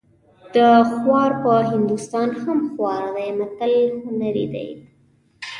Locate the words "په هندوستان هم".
1.43-2.59